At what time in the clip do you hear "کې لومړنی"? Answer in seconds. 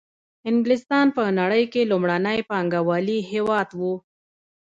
1.73-2.39